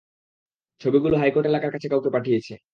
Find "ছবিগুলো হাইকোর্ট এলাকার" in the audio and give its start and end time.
0.81-1.71